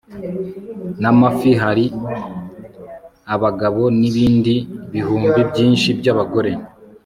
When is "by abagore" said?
5.99-6.51